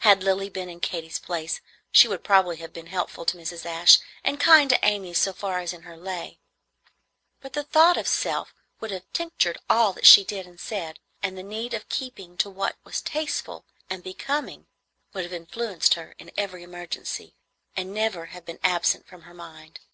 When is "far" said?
5.32-5.60